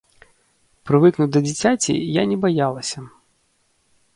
[0.91, 2.99] Прывыкнуць да дзіцяці я не баялася.